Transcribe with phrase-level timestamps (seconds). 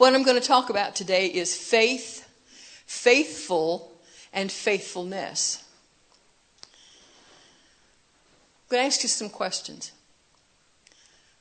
[0.00, 2.26] What I'm going to talk about today is faith,
[2.86, 3.92] faithful,
[4.32, 5.62] and faithfulness.
[6.62, 6.68] I'm
[8.70, 9.92] going to ask you some questions.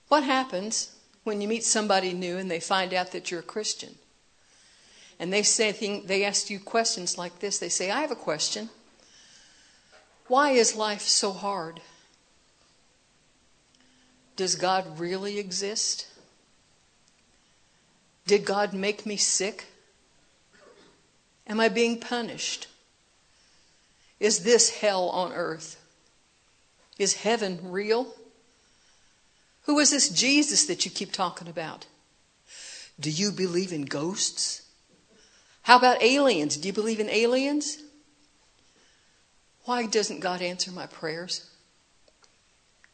[0.10, 0.94] What happens
[1.24, 3.96] when you meet somebody new and they find out that you're a Christian?
[5.22, 5.72] And they say
[6.06, 7.60] they ask you questions like this.
[7.60, 8.70] They say, "I have a question.
[10.28, 11.80] Why is life so hard?
[14.36, 16.08] Does God really exist?
[18.30, 19.66] Did God make me sick?
[21.48, 22.68] Am I being punished?
[24.20, 25.84] Is this hell on earth?
[27.00, 28.14] Is heaven real?
[29.64, 31.88] Who is this Jesus that you keep talking about?
[33.00, 34.62] Do you believe in ghosts?
[35.64, 36.56] How about aliens?
[36.56, 37.80] Do you believe in aliens?
[39.66, 41.50] Why doesn't God answer my prayers?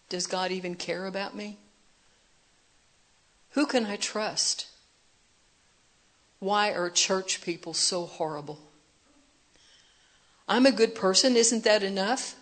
[0.07, 1.57] Does God even care about me?
[3.49, 4.67] Who can I trust?
[6.39, 8.59] Why are church people so horrible?
[10.47, 12.35] I'm a good person, isn't that enough?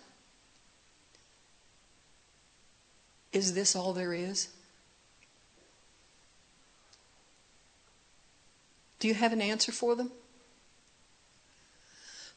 [3.32, 4.48] Is this all there is?
[9.04, 10.12] Do you have an answer for them?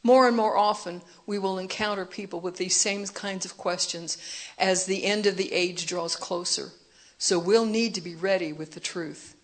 [0.04, 4.18] More and more often, we will encounter people with these same kinds of questions
[4.58, 6.72] as the end of the age draws closer.
[7.18, 9.36] So we'll need to be ready with the truth,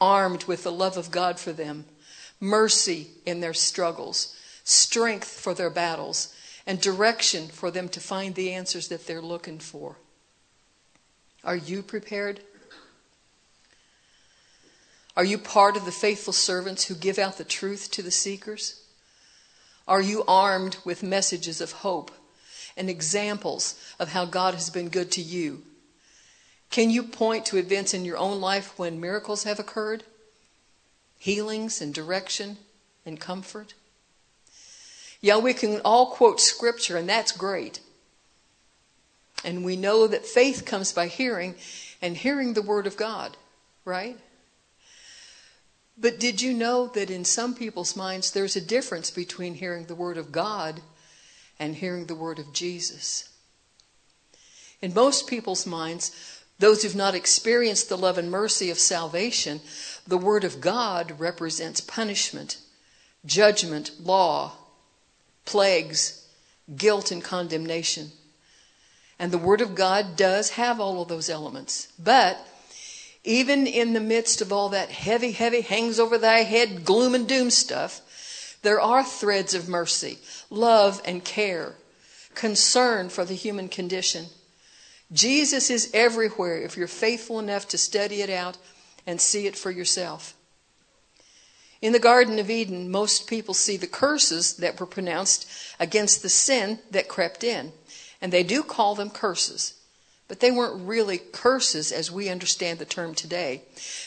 [0.00, 1.84] armed with the love of God for them,
[2.40, 6.34] mercy in their struggles, strength for their battles,
[6.66, 9.96] and direction for them to find the answers that they're looking for.
[11.44, 12.40] Are you prepared?
[15.16, 18.82] Are you part of the faithful servants who give out the truth to the seekers?
[19.88, 22.10] Are you armed with messages of hope
[22.76, 25.62] and examples of how God has been good to you?
[26.70, 30.04] Can you point to events in your own life when miracles have occurred?
[31.18, 32.58] Healings and direction
[33.04, 33.74] and comfort?
[35.20, 37.80] Yeah, we can all quote scripture, and that's great.
[39.44, 41.54] And we know that faith comes by hearing
[42.02, 43.36] and hearing the Word of God,
[43.84, 44.18] right?
[45.98, 49.94] But did you know that in some people's minds there's a difference between hearing the
[49.94, 50.82] Word of God
[51.58, 53.30] and hearing the Word of Jesus?
[54.82, 59.60] In most people's minds, those who've not experienced the love and mercy of salvation,
[60.06, 62.58] the Word of God represents punishment,
[63.26, 64.52] judgment, law,
[65.44, 66.26] plagues,
[66.74, 68.10] guilt, and condemnation.
[69.18, 71.88] And the Word of God does have all of those elements.
[71.98, 72.38] But
[73.24, 77.28] even in the midst of all that heavy, heavy, hangs over thy head, gloom and
[77.28, 78.00] doom stuff,
[78.62, 80.18] there are threads of mercy,
[80.48, 81.74] love, and care,
[82.34, 84.26] concern for the human condition.
[85.12, 88.58] Jesus is everywhere if you're faithful enough to study it out
[89.06, 90.34] and see it for yourself.
[91.80, 96.28] In the Garden of Eden, most people see the curses that were pronounced against the
[96.28, 97.72] sin that crept in.
[98.20, 99.74] And they do call them curses.
[100.26, 103.62] But they weren't really curses as we understand the term today.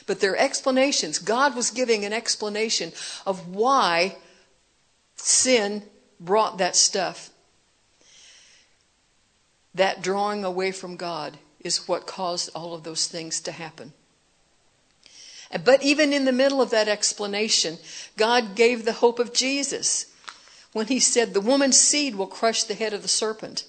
[0.05, 1.19] But they're explanations.
[1.19, 2.91] God was giving an explanation
[3.25, 4.17] of why
[5.15, 5.83] sin
[6.19, 7.29] brought that stuff.
[9.73, 13.93] That drawing away from God is what caused all of those things to happen.
[15.63, 17.79] But even in the middle of that explanation,
[18.17, 20.05] God gave the hope of Jesus
[20.73, 23.65] when he said, The woman's seed will crush the head of the serpent.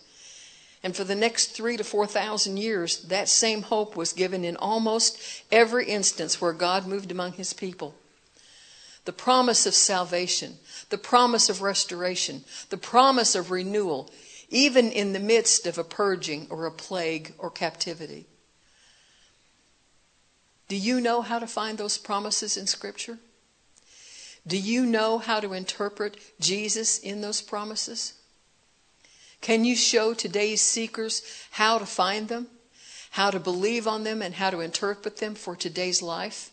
[0.82, 4.56] And for the next three to four thousand years, that same hope was given in
[4.56, 5.18] almost
[5.52, 7.94] every instance where God moved among his people.
[9.04, 10.58] The promise of salvation,
[10.90, 14.10] the promise of restoration, the promise of renewal,
[14.50, 18.26] even in the midst of a purging or a plague or captivity.
[20.68, 23.18] Do you know how to find those promises in Scripture?
[24.46, 28.14] Do you know how to interpret Jesus in those promises?
[29.40, 31.22] Can you show today's seekers
[31.52, 32.48] how to find them,
[33.10, 36.50] how to believe on them, and how to interpret them for today's life?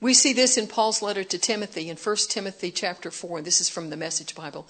[0.00, 3.60] We see this in Paul's letter to Timothy in 1 Timothy chapter 4, and this
[3.60, 4.68] is from the Message Bible.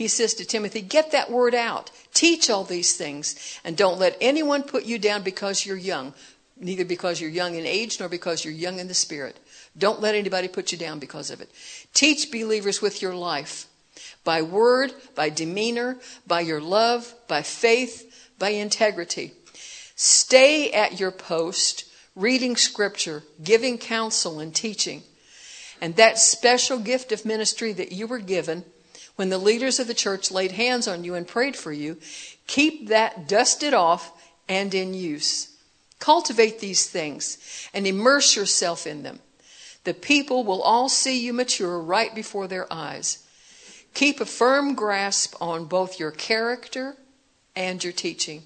[0.00, 4.16] He says to Timothy, Get that word out, teach all these things, and don't let
[4.18, 6.14] anyone put you down because you're young,
[6.58, 9.38] neither because you're young in age nor because you're young in the spirit.
[9.76, 11.50] Don't let anybody put you down because of it.
[11.92, 13.66] Teach believers with your life
[14.24, 19.34] by word, by demeanor, by your love, by faith, by integrity.
[19.96, 21.84] Stay at your post,
[22.16, 25.02] reading scripture, giving counsel, and teaching.
[25.78, 28.64] And that special gift of ministry that you were given
[29.20, 31.98] when the leaders of the church laid hands on you and prayed for you,
[32.46, 34.12] keep that dusted off
[34.48, 35.58] and in use.
[35.98, 39.18] Cultivate these things and immerse yourself in them.
[39.84, 43.22] The people will all see you mature right before their eyes.
[43.92, 46.96] Keep a firm grasp on both your character
[47.54, 48.42] and your teaching.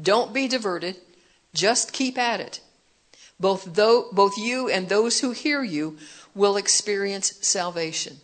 [0.00, 0.96] Don't be diverted.
[1.52, 2.60] Just keep at it.
[3.38, 5.98] Both, though, both you and those who hear you
[6.34, 8.22] will experience salvation.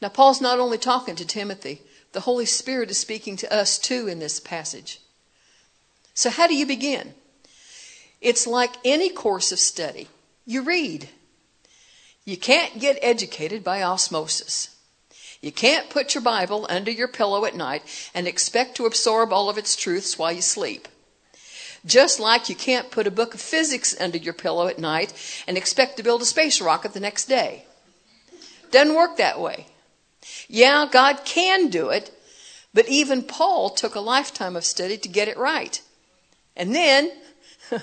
[0.00, 1.82] Now, Paul's not only talking to Timothy,
[2.12, 5.00] the Holy Spirit is speaking to us too in this passage.
[6.14, 7.14] So, how do you begin?
[8.20, 10.08] It's like any course of study
[10.44, 11.08] you read.
[12.24, 14.76] You can't get educated by osmosis.
[15.40, 17.82] You can't put your Bible under your pillow at night
[18.14, 20.88] and expect to absorb all of its truths while you sleep.
[21.84, 25.12] Just like you can't put a book of physics under your pillow at night
[25.46, 27.64] and expect to build a space rocket the next day.
[28.70, 29.66] Doesn't work that way.
[30.48, 32.10] Yeah, God can do it,
[32.72, 35.80] but even Paul took a lifetime of study to get it right.
[36.56, 37.12] And then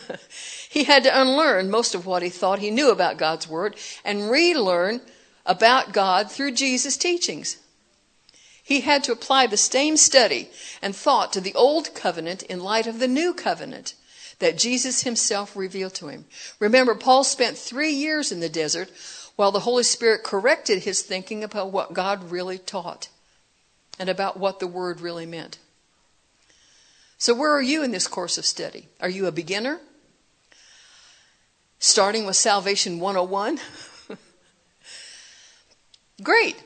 [0.69, 4.29] he had to unlearn most of what he thought he knew about God's Word and
[4.29, 5.01] relearn
[5.45, 7.57] about God through Jesus' teachings.
[8.63, 10.49] He had to apply the same study
[10.81, 13.93] and thought to the old covenant in light of the new covenant
[14.43, 16.25] that Jesus himself revealed to him.
[16.59, 18.91] Remember, Paul spent three years in the desert
[19.37, 23.07] while the Holy Spirit corrected his thinking about what God really taught
[23.97, 25.59] and about what the Word really meant.
[27.17, 28.89] So, where are you in this course of study?
[28.99, 29.79] Are you a beginner?
[31.79, 33.59] Starting with Salvation 101?
[36.21, 36.61] Great.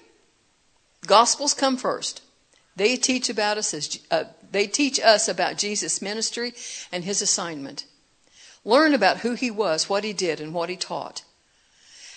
[1.05, 2.23] Gospels come first.
[2.75, 6.53] They teach about us as uh, they teach us about Jesus' ministry
[6.91, 7.85] and his assignment.
[8.63, 11.23] Learn about who he was, what he did, and what he taught.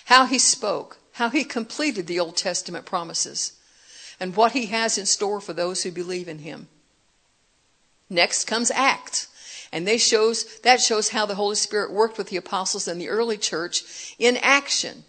[0.05, 3.53] How he spoke, how he completed the Old Testament promises,
[4.19, 6.67] and what he has in store for those who believe in him.
[8.09, 9.27] Next comes Acts.
[9.71, 13.07] And they shows, that shows how the Holy Spirit worked with the apostles and the
[13.07, 15.05] early church in action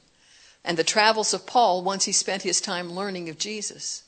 [0.64, 4.04] and the travels of Paul once he spent his time learning of Jesus.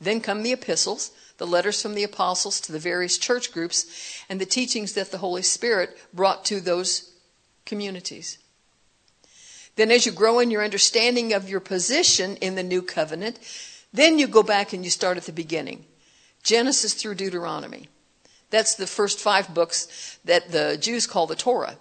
[0.00, 3.86] Then come the epistles, the letters from the apostles to the various church groups,
[4.28, 7.12] and the teachings that the Holy Spirit brought to those
[7.66, 8.38] communities.
[9.76, 13.38] Then, as you grow in your understanding of your position in the new covenant,
[13.92, 15.84] then you go back and you start at the beginning
[16.42, 17.88] Genesis through Deuteronomy.
[18.50, 21.76] That's the first five books that the Jews call the Torah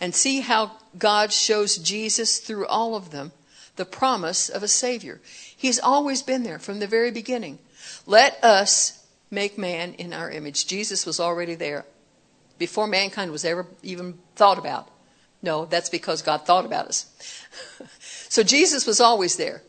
[0.00, 3.32] and see how God shows Jesus through all of them
[3.76, 5.20] the promise of a Savior.
[5.56, 7.58] He's always been there from the very beginning.
[8.06, 10.66] Let us make man in our image.
[10.66, 11.84] Jesus was already there
[12.58, 14.88] before mankind was ever even thought about.
[15.42, 17.06] No, that's because God thought about us.
[18.28, 19.62] so Jesus was always there.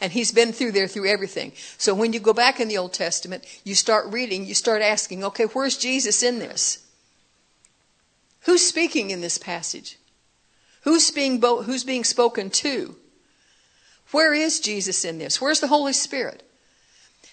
[0.00, 1.52] And he's been through there through everything.
[1.78, 5.22] So when you go back in the Old Testament, you start reading, you start asking,
[5.22, 6.84] okay, where's Jesus in this?
[8.40, 9.98] Who's speaking in this passage?
[10.82, 12.96] Who's being, bo- who's being spoken to?
[14.12, 15.40] Where is Jesus in this?
[15.40, 16.48] Where's the Holy Spirit?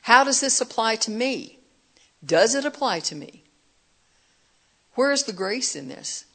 [0.03, 1.59] How does this apply to me?
[2.25, 3.43] Does it apply to me?
[4.95, 6.25] Where is the grace in this?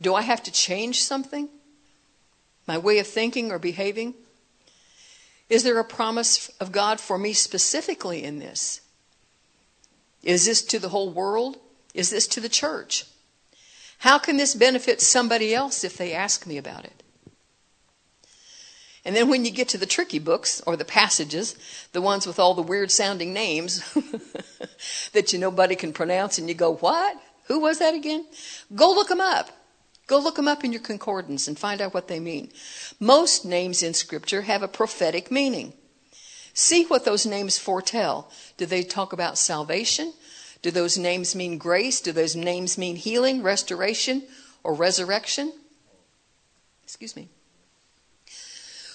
[0.00, 1.48] Do I have to change something?
[2.66, 4.14] My way of thinking or behaving?
[5.48, 8.80] Is there a promise of God for me specifically in this?
[10.22, 11.58] Is this to the whole world?
[11.92, 13.04] Is this to the church?
[13.98, 16.99] How can this benefit somebody else if they ask me about it?
[19.04, 21.56] And then when you get to the tricky books or the passages,
[21.92, 23.82] the ones with all the weird sounding names
[25.12, 27.16] that you nobody can pronounce and you go, "What?
[27.44, 28.26] Who was that again?"
[28.74, 29.50] Go look them up.
[30.06, 32.50] Go look them up in your concordance and find out what they mean.
[32.98, 35.72] Most names in scripture have a prophetic meaning.
[36.52, 38.30] See what those names foretell.
[38.56, 40.12] Do they talk about salvation?
[40.62, 42.00] Do those names mean grace?
[42.00, 44.24] Do those names mean healing, restoration,
[44.62, 45.52] or resurrection?
[46.82, 47.28] Excuse me.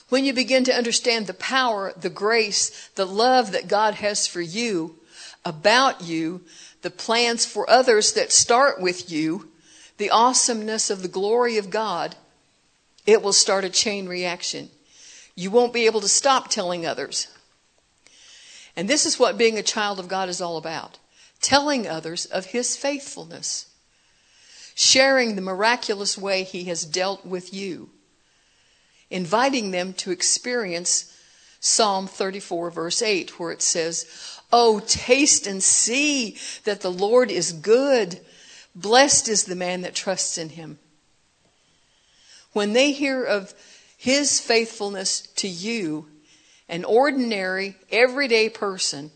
[0.09, 4.41] When you begin to understand the power, the grace, the love that God has for
[4.41, 4.95] you,
[5.43, 6.41] about you,
[6.81, 9.49] the plans for others that start with you,
[9.97, 12.15] the awesomeness of the glory of God,
[13.05, 14.69] it will start a chain reaction.
[15.35, 17.27] You won't be able to stop telling others.
[18.75, 20.99] And this is what being a child of God is all about
[21.41, 23.67] telling others of his faithfulness,
[24.73, 27.89] sharing the miraculous way he has dealt with you,
[29.09, 31.11] inviting them to experience
[31.59, 37.51] Psalm 34, verse 8, where it says, Oh, taste and see that the Lord is
[37.51, 38.19] good.
[38.75, 40.79] Blessed is the man that trusts in him.
[42.53, 43.53] When they hear of
[43.97, 46.07] his faithfulness to you,
[46.69, 49.11] an ordinary, everyday person,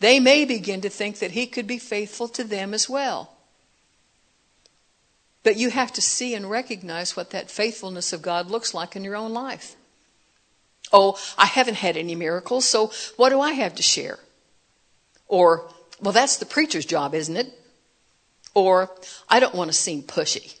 [0.00, 3.37] they may begin to think that he could be faithful to them as well.
[5.42, 9.04] But you have to see and recognize what that faithfulness of God looks like in
[9.04, 9.76] your own life.
[10.92, 14.18] Oh, I haven't had any miracles, so what do I have to share?
[15.26, 15.68] Or,
[16.00, 17.52] well, that's the preacher's job, isn't it?
[18.54, 18.90] Or,
[19.28, 20.56] I don't want to seem pushy.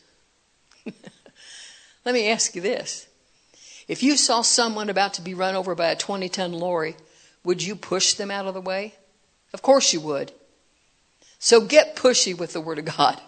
[2.04, 3.06] Let me ask you this.
[3.88, 6.96] If you saw someone about to be run over by a 20 ton lorry,
[7.42, 8.94] would you push them out of the way?
[9.54, 10.32] Of course you would.
[11.38, 13.20] So get pushy with the Word of God.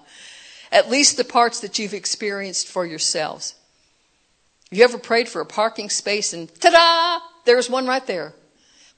[0.72, 3.54] At least the parts that you've experienced for yourselves.
[4.70, 7.26] Have you ever prayed for a parking space and ta da!
[7.44, 8.34] There's one right there.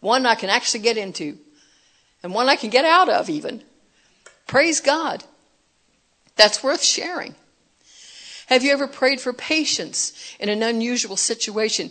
[0.00, 1.38] One I can actually get into.
[2.22, 3.62] And one I can get out of even.
[4.46, 5.24] Praise God.
[6.36, 7.34] That's worth sharing.
[8.46, 11.90] Have you ever prayed for patience in an unusual situation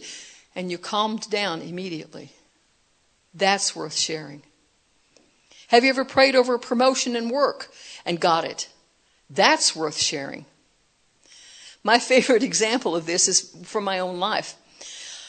[0.56, 2.32] and you calmed down immediately?
[3.34, 4.44] That's worth sharing.
[5.70, 7.72] Have you ever prayed over a promotion in work
[8.06, 8.70] and got it?
[9.34, 10.46] That's worth sharing.
[11.84, 14.56] My favorite example of this is from my own life.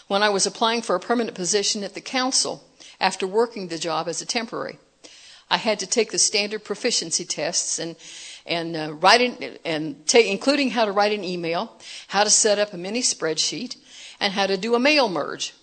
[0.09, 2.65] When I was applying for a permanent position at the council
[3.01, 4.79] after working the job as a temporary,
[5.49, 7.97] I had to take the standard proficiency tests and
[8.45, 11.73] and uh, write in, and take, including how to write an email,
[12.09, 13.77] how to set up a mini spreadsheet,
[14.19, 15.55] and how to do a mail merge.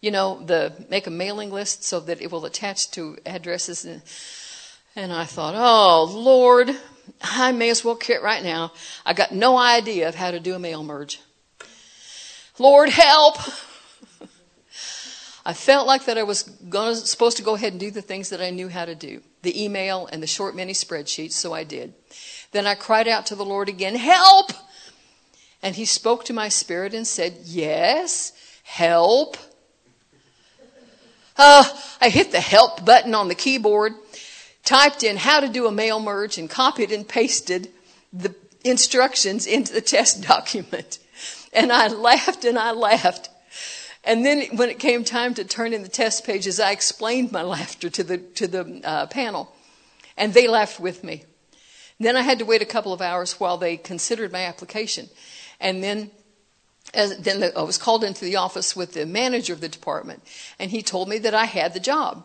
[0.00, 3.84] You know, the make a mailing list so that it will attach to addresses.
[3.84, 4.00] And,
[4.96, 6.74] and I thought, oh Lord,
[7.22, 8.72] I may as well quit right now.
[9.04, 11.20] I got no idea of how to do a mail merge.
[12.58, 13.38] Lord, help!
[15.46, 18.28] I felt like that I was gonna, supposed to go ahead and do the things
[18.28, 21.64] that I knew how to do the email and the short mini spreadsheets, so I
[21.64, 21.94] did.
[22.52, 24.52] Then I cried out to the Lord again, Help!
[25.62, 29.36] And He spoke to my spirit and said, Yes, help.
[31.36, 31.64] Uh,
[32.00, 33.94] I hit the help button on the keyboard
[34.64, 37.70] typed in how to do a mail merge and copied and pasted
[38.12, 40.98] the instructions into the test document.
[41.52, 43.28] And I laughed and I laughed.
[44.04, 47.42] And then when it came time to turn in the test pages, I explained my
[47.56, 49.54] laughter to the, to the uh, panel.
[50.16, 51.24] And they laughed with me.
[51.98, 55.08] Then I had to wait a couple of hours while they considered my application.
[55.60, 56.10] And then
[56.94, 60.22] as, then the, I was called into the office with the manager of the department,
[60.58, 62.24] and he told me that I had the job.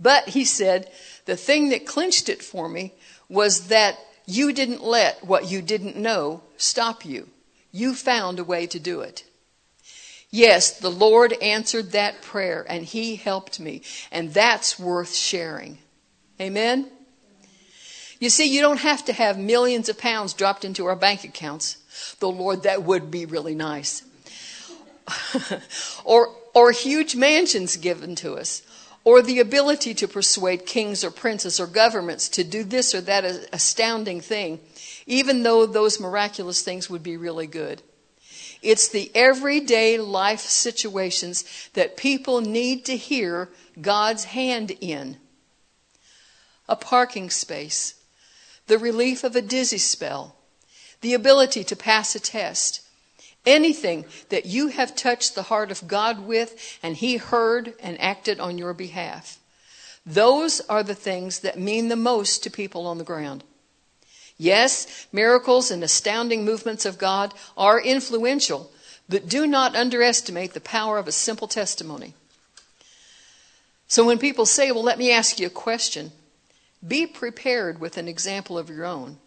[0.00, 0.90] But he said,
[1.26, 2.94] the thing that clinched it for me
[3.28, 7.28] was that you didn't let what you didn't know stop you.
[7.70, 9.24] You found a way to do it.
[10.30, 13.82] Yes, the Lord answered that prayer and He helped me.
[14.10, 15.78] And that's worth sharing.
[16.40, 16.88] Amen?
[18.18, 21.78] You see, you don't have to have millions of pounds dropped into our bank accounts.
[22.20, 24.02] Though, Lord, that would be really nice.
[26.04, 28.62] or, or huge mansions given to us
[29.04, 33.24] or the ability to persuade kings or princes or governments to do this or that
[33.52, 34.60] astounding thing,
[35.06, 37.82] even though those miraculous things would be really good.
[38.62, 43.48] It's the everyday life situations that people need to hear
[43.80, 45.16] God's hand in.
[46.68, 47.94] A parking space,
[48.66, 50.36] the relief of a dizzy spell,
[51.00, 52.82] the ability to pass a test,
[53.46, 58.38] Anything that you have touched the heart of God with and He heard and acted
[58.38, 59.38] on your behalf.
[60.04, 63.44] Those are the things that mean the most to people on the ground.
[64.36, 68.72] Yes, miracles and astounding movements of God are influential,
[69.08, 72.14] but do not underestimate the power of a simple testimony.
[73.86, 76.12] So when people say, Well, let me ask you a question,
[76.86, 79.18] be prepared with an example of your own.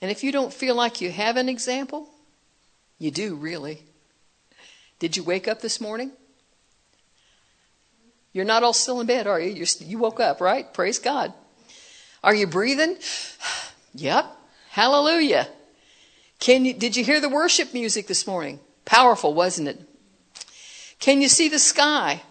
[0.00, 2.08] And if you don't feel like you have an example,
[3.02, 3.82] you do, really.
[5.00, 6.12] Did you wake up this morning?
[8.32, 9.50] You're not all still in bed, are you?
[9.50, 10.72] You're, you woke up, right?
[10.72, 11.34] Praise God.
[12.22, 12.96] Are you breathing?
[13.94, 14.26] yep.
[14.70, 15.48] Hallelujah.
[16.38, 18.60] Can you, did you hear the worship music this morning?
[18.84, 19.80] Powerful, wasn't it?
[21.00, 22.22] Can you see the sky?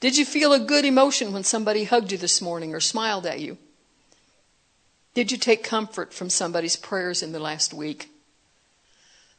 [0.00, 3.40] Did you feel a good emotion when somebody hugged you this morning or smiled at
[3.40, 3.58] you?
[5.12, 8.08] Did you take comfort from somebody's prayers in the last week?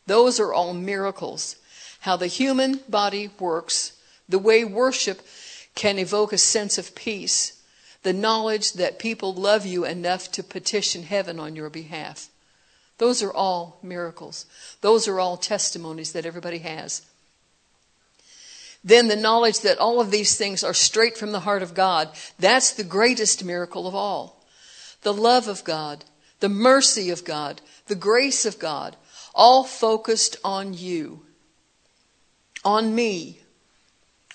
[0.10, 1.56] Those are all miracles.
[2.00, 3.94] How the human body works,
[4.28, 5.22] the way worship
[5.75, 7.62] can evoke a sense of peace,
[8.01, 12.28] the knowledge that people love you enough to petition heaven on your behalf.
[12.98, 14.48] Those are all miracles.
[14.82, 17.04] Those are all testimonies that everybody has.
[18.84, 22.10] Then the knowledge that all of these things are straight from the heart of God.
[22.39, 24.44] That's the greatest miracle of all.
[25.04, 26.04] The love of God,
[26.39, 28.96] the mercy of God, the grace of God,
[29.33, 31.21] all focused on you,
[32.63, 33.39] on me,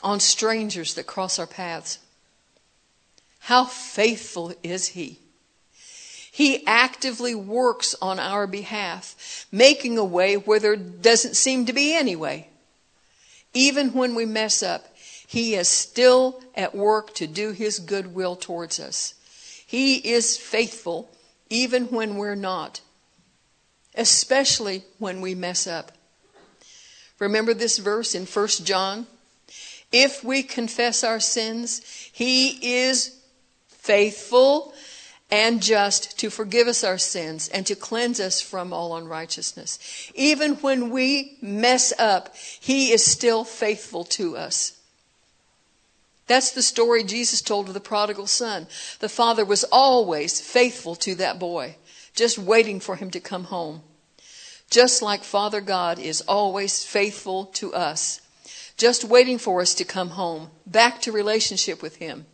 [0.02, 1.98] on strangers that cross our paths.
[3.40, 5.18] How faithful is He?
[6.30, 11.94] He actively works on our behalf, making a way where there doesn't seem to be
[11.94, 12.48] any way.
[13.52, 14.96] Even when we mess up,
[15.26, 19.14] He is still at work to do His good will towards us.
[19.66, 21.10] He is faithful
[21.50, 22.80] even when we're not,
[23.94, 25.92] especially when we mess up.
[27.18, 29.06] Remember this verse in 1 John?
[29.92, 31.80] If we confess our sins,
[32.12, 33.16] He is
[33.68, 34.74] faithful
[35.30, 40.10] and just to forgive us our sins and to cleanse us from all unrighteousness.
[40.14, 44.78] Even when we mess up, He is still faithful to us.
[46.26, 48.66] That's the story Jesus told of the prodigal son.
[49.00, 51.76] The father was always faithful to that boy,
[52.14, 53.82] just waiting for him to come home.
[54.70, 58.20] Just like Father God is always faithful to us,
[58.76, 62.26] just waiting for us to come home, back to relationship with Him.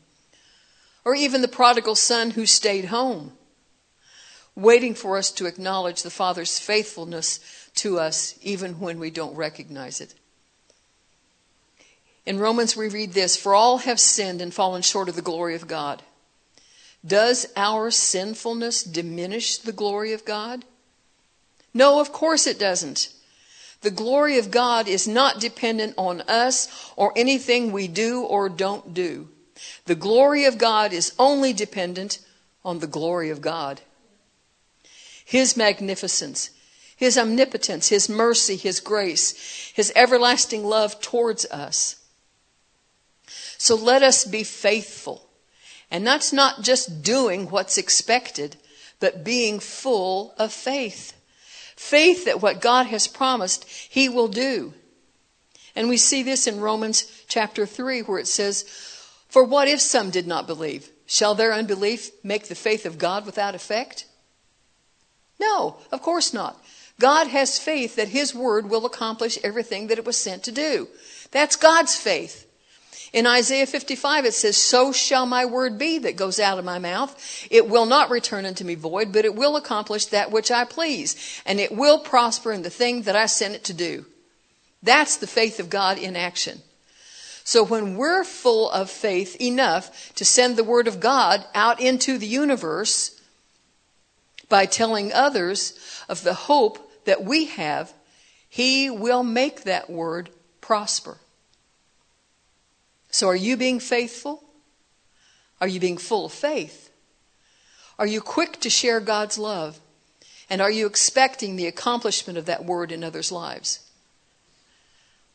[1.04, 3.32] Or even the prodigal son who stayed home,
[4.54, 7.40] waiting for us to acknowledge the Father's faithfulness
[7.76, 10.14] to us even when we don't recognize it.
[12.26, 15.54] In Romans, we read this For all have sinned and fallen short of the glory
[15.54, 16.02] of God.
[17.06, 20.64] Does our sinfulness diminish the glory of God?
[21.72, 23.12] No, of course it doesn't.
[23.80, 28.92] The glory of God is not dependent on us or anything we do or don't
[28.92, 29.28] do.
[29.86, 32.18] The glory of God is only dependent
[32.64, 33.80] on the glory of God.
[35.24, 36.50] His magnificence,
[36.96, 41.96] His omnipotence, His mercy, His grace, His everlasting love towards us.
[43.56, 45.29] So let us be faithful.
[45.90, 48.56] And that's not just doing what's expected,
[49.00, 51.14] but being full of faith.
[51.76, 54.74] Faith that what God has promised, He will do.
[55.74, 58.64] And we see this in Romans chapter 3, where it says,
[59.28, 60.90] For what if some did not believe?
[61.06, 64.06] Shall their unbelief make the faith of God without effect?
[65.40, 66.62] No, of course not.
[67.00, 70.86] God has faith that His word will accomplish everything that it was sent to do.
[71.30, 72.46] That's God's faith.
[73.12, 76.78] In Isaiah 55, it says, So shall my word be that goes out of my
[76.78, 77.46] mouth.
[77.50, 81.42] It will not return unto me void, but it will accomplish that which I please,
[81.44, 84.06] and it will prosper in the thing that I sent it to do.
[84.82, 86.62] That's the faith of God in action.
[87.42, 92.16] So when we're full of faith enough to send the word of God out into
[92.16, 93.20] the universe
[94.48, 97.92] by telling others of the hope that we have,
[98.48, 101.18] He will make that word prosper.
[103.10, 104.44] So, are you being faithful?
[105.60, 106.90] Are you being full of faith?
[107.98, 109.78] Are you quick to share God's love?
[110.48, 113.80] And are you expecting the accomplishment of that word in others' lives?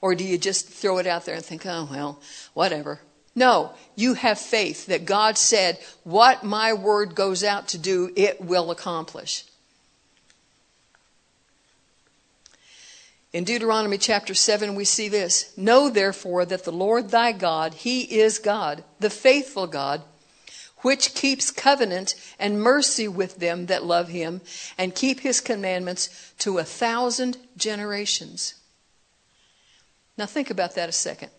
[0.02, 2.20] Or do you just throw it out there and think, oh, well,
[2.54, 3.00] whatever?
[3.34, 8.42] No, you have faith that God said, what my word goes out to do, it
[8.42, 9.46] will accomplish.
[13.36, 18.04] In Deuteronomy chapter 7, we see this Know therefore that the Lord thy God, he
[18.04, 20.04] is God, the faithful God,
[20.84, 24.40] which keeps covenant and mercy with them that love him
[24.78, 28.54] and keep his commandments to a thousand generations.
[30.18, 31.32] Now think about that a second.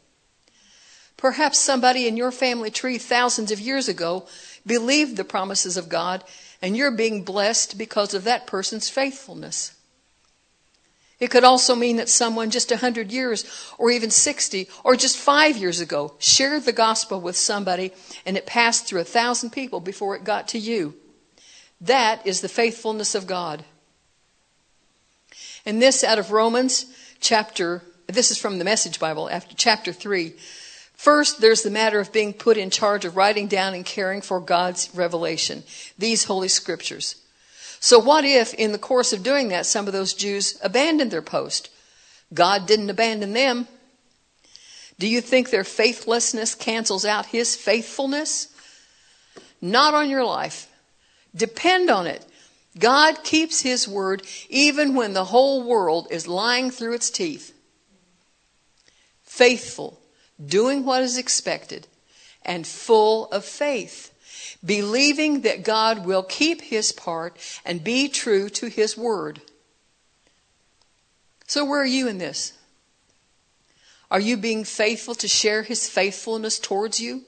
[1.16, 4.28] Perhaps somebody in your family tree thousands of years ago
[4.66, 6.24] believed the promises of God,
[6.60, 9.75] and you're being blessed because of that person's faithfulness.
[11.18, 13.44] It could also mean that someone just 100 years
[13.78, 17.92] or even 60 or just five years ago shared the gospel with somebody
[18.26, 20.94] and it passed through a thousand people before it got to you.
[21.80, 23.64] That is the faithfulness of God.
[25.64, 26.86] And this out of Romans
[27.20, 30.34] chapter, this is from the Message Bible after chapter 3.
[30.94, 34.40] First, there's the matter of being put in charge of writing down and caring for
[34.40, 35.62] God's revelation,
[35.98, 37.16] these holy scriptures.
[37.80, 41.22] So, what if, in the course of doing that, some of those Jews abandoned their
[41.22, 41.70] post?
[42.32, 43.68] God didn't abandon them.
[44.98, 48.48] Do you think their faithlessness cancels out his faithfulness?
[49.60, 50.68] Not on your life.
[51.34, 52.24] Depend on it.
[52.78, 57.54] God keeps his word even when the whole world is lying through its teeth.
[59.22, 60.00] Faithful,
[60.44, 61.86] doing what is expected,
[62.42, 64.12] and full of faith
[64.66, 69.40] believing that God will keep his part and be true to his word.
[71.46, 72.52] So, where are you in this?
[74.10, 77.22] Are you being faithful to share his faithfulness towards you?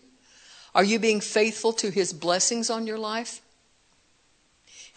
[0.74, 3.40] Are you being faithful to his blessings on your life?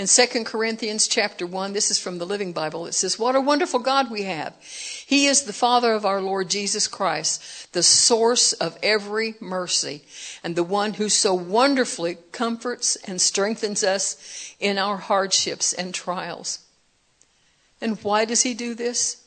[0.02, 3.40] In 2 Corinthians chapter 1, this is from the Living Bible, it says, What a
[3.40, 4.56] wonderful God we have.
[5.06, 10.02] He is the Father of our Lord Jesus Christ, the source of every mercy,
[10.44, 16.66] and the one who so wonderfully comforts and strengthens us in our hardships and trials.
[17.80, 19.24] And why does He do this?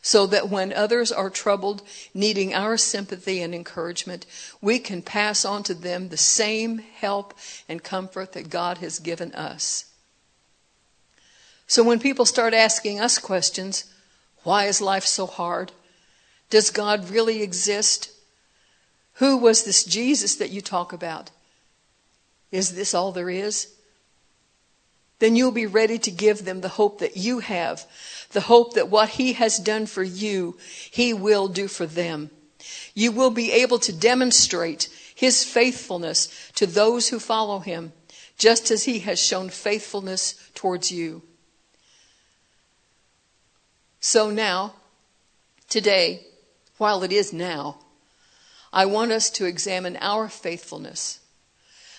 [0.00, 1.82] So that when others are troubled,
[2.14, 4.24] needing our sympathy and encouragement,
[4.62, 7.34] we can pass on to them the same help
[7.68, 9.84] and comfort that God has given us.
[11.68, 13.84] So when people start asking us questions,
[14.42, 15.70] why is life so hard?
[16.48, 18.10] Does God really exist?
[19.14, 21.30] Who was this Jesus that you talk about?
[22.50, 23.74] Is this all there is?
[25.18, 27.84] Then you'll be ready to give them the hope that you have,
[28.30, 30.56] the hope that what He has done for you,
[30.90, 32.30] He will do for them.
[32.94, 37.92] You will be able to demonstrate His faithfulness to those who follow Him,
[38.38, 41.22] just as He has shown faithfulness towards you.
[44.00, 44.74] So now,
[45.68, 46.26] today,
[46.76, 47.78] while it is now,
[48.72, 51.20] I want us to examine our faithfulness,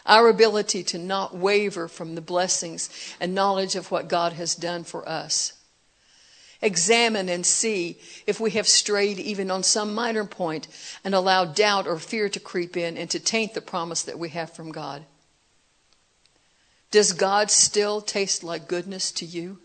[0.05, 4.83] our ability to not waver from the blessings and knowledge of what God has done
[4.83, 5.53] for us.
[6.61, 10.67] Examine and see if we have strayed even on some minor point
[11.03, 14.29] and allowed doubt or fear to creep in and to taint the promise that we
[14.29, 15.05] have from God.
[16.91, 19.59] Does God still taste like goodness to you?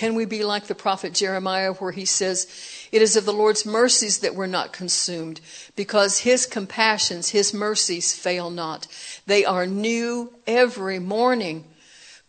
[0.00, 2.46] Can we be like the prophet Jeremiah, where he says,
[2.90, 5.42] It is of the Lord's mercies that we're not consumed,
[5.76, 8.86] because his compassions, his mercies fail not.
[9.26, 11.66] They are new every morning.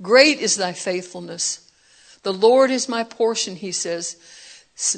[0.02, 1.72] Great is thy faithfulness.
[2.24, 4.18] The Lord is my portion, he says.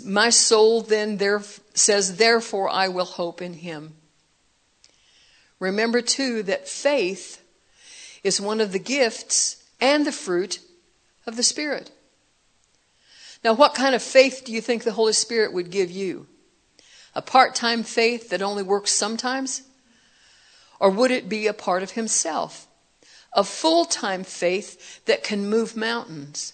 [0.03, 1.43] My soul then there,
[1.75, 3.93] says, Therefore I will hope in him.
[5.59, 7.39] Remember, too, that faith
[8.23, 10.57] is one of the gifts and the fruit
[11.27, 11.91] of the Spirit.
[13.43, 16.27] Now, what kind of faith do you think the Holy Spirit would give you?
[17.13, 19.63] A part time faith that only works sometimes?
[20.79, 22.67] Or would it be a part of Himself?
[23.34, 26.53] A full time faith that can move mountains?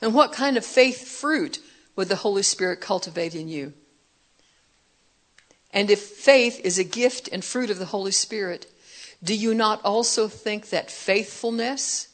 [0.00, 1.60] And what kind of faith fruit
[1.96, 3.72] would the Holy Spirit cultivate in you?
[5.72, 8.66] And if faith is a gift and fruit of the Holy Spirit,
[9.22, 12.08] do you not also think that faithfulness,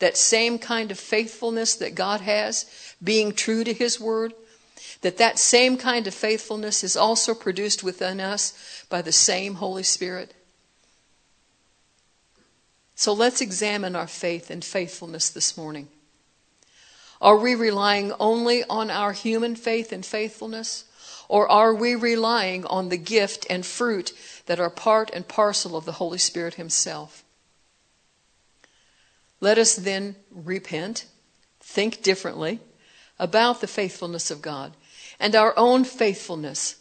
[0.00, 2.66] that same kind of faithfulness that God has,
[3.02, 4.34] being true to his word,
[5.02, 9.82] that that same kind of faithfulness is also produced within us by the same Holy
[9.82, 10.34] Spirit.
[12.94, 15.88] So let's examine our faith and faithfulness this morning.
[17.20, 20.84] Are we relying only on our human faith and faithfulness?
[21.28, 24.12] Or are we relying on the gift and fruit
[24.46, 27.24] that are part and parcel of the Holy Spirit Himself?
[29.40, 31.06] Let us then repent,
[31.60, 32.60] think differently,
[33.18, 34.74] about the faithfulness of God
[35.18, 36.76] and our own faithfulness.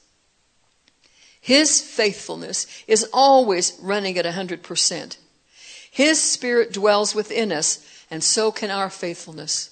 [1.42, 5.18] His faithfulness is always running at 100%.
[5.92, 9.72] His Spirit dwells within us, and so can our faithfulness.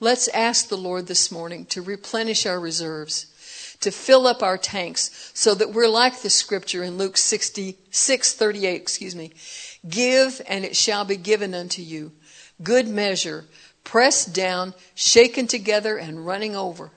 [0.00, 3.26] Let's ask the Lord this morning to replenish our reserves,
[3.82, 8.74] to fill up our tanks, so that we're like the scripture in Luke 66 38,
[8.80, 9.32] excuse me.
[9.88, 12.12] Give, and it shall be given unto you.
[12.62, 13.44] Good measure,
[13.84, 16.90] pressed down, shaken together, and running over.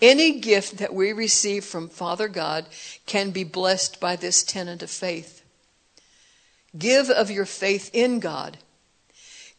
[0.00, 2.66] Any gift that we receive from Father God
[3.06, 5.42] can be blessed by this tenet of faith.
[6.76, 8.58] Give of your faith in God.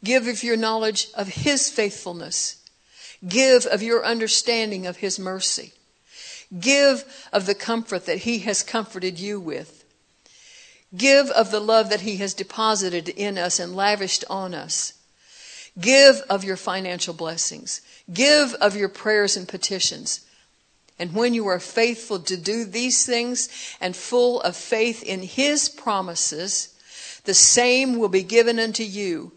[0.03, 2.63] Give of your knowledge of His faithfulness.
[3.27, 5.73] Give of your understanding of His mercy.
[6.59, 7.03] Give
[7.33, 9.83] of the comfort that He has comforted you with.
[10.95, 14.93] Give of the love that He has deposited in us and lavished on us.
[15.79, 17.81] Give of your financial blessings.
[18.11, 20.21] Give of your prayers and petitions.
[20.97, 23.49] And when you are faithful to do these things
[23.81, 26.73] and full of faith in His promises,
[27.25, 29.33] the same will be given unto you.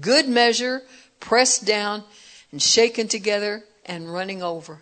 [0.00, 0.82] Good measure,
[1.20, 2.04] pressed down
[2.50, 4.80] and shaken together and running over.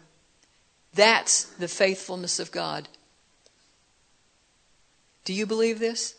[0.94, 2.88] That's the faithfulness of God.
[5.24, 6.14] Do you believe this?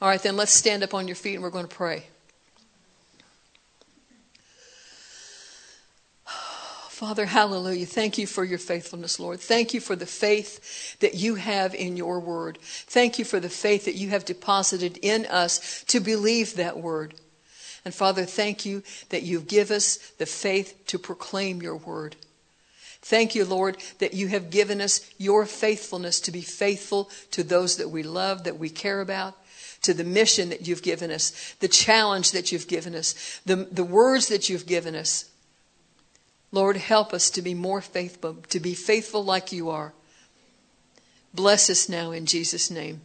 [0.00, 2.04] All right, then let's stand up on your feet and we're going to pray.
[7.00, 7.86] Father, hallelujah.
[7.86, 9.40] Thank you for your faithfulness, Lord.
[9.40, 12.58] Thank you for the faith that you have in your word.
[12.60, 17.14] Thank you for the faith that you have deposited in us to believe that word.
[17.86, 22.16] And Father, thank you that you give us the faith to proclaim your word.
[23.02, 27.76] Thank you, Lord, that you have given us your faithfulness to be faithful to those
[27.76, 29.36] that we love, that we care about,
[29.82, 33.84] to the mission that you've given us, the challenge that you've given us, the, the
[33.84, 35.30] words that you've given us.
[36.52, 39.94] Lord, help us to be more faithful, to be faithful like you are.
[41.32, 43.00] Bless us now in Jesus' name.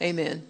[0.00, 0.46] Amen.